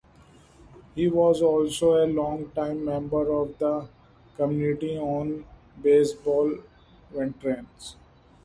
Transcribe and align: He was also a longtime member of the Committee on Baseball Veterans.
He 0.95 1.07
was 1.07 1.43
also 1.43 2.03
a 2.03 2.09
longtime 2.11 2.83
member 2.85 3.31
of 3.39 3.55
the 3.59 3.87
Committee 4.35 4.97
on 4.97 5.45
Baseball 5.79 6.53
Veterans. 7.11 7.97